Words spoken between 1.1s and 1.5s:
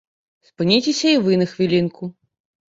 і вы на